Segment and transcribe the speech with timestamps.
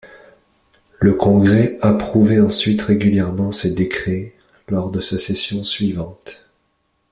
[0.99, 4.33] Le congrès approuvait ensuite régulièrement ces décrets,
[4.67, 6.47] lors de sa session suivante.